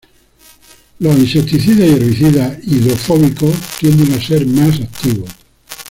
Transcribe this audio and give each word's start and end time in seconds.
Los 0.97 1.15
insecticidas 1.15 1.87
y 1.87 1.91
herbicidas 1.93 2.57
hidrofóbicos 2.63 3.55
tienden 3.79 4.11
a 4.15 4.25
ser 4.25 4.47
más 4.47 4.81
activos. 4.81 5.29